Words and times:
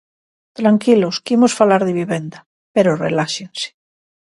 Tranquilos, 0.59 1.15
que 1.23 1.33
imos 1.37 1.57
falar 1.59 1.81
de 1.87 1.97
vivenda, 2.01 2.39
pero 2.75 2.99
reláxense. 3.05 3.67